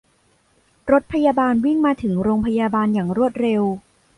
[0.91, 3.63] รถพยาบาลวิ่งมาถึงโรงพยาบาลอย่างรวดเร็ว